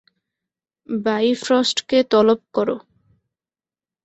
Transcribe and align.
বাইফ্রস্টকে 0.89 1.99
তলব 2.11 2.39
করো। 2.55 2.75